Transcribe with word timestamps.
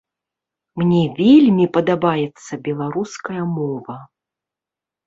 Мне 0.81 1.01
вельмі 1.19 1.65
падабаецца 1.77 2.53
беларуская 2.69 3.41
мова. 3.55 3.97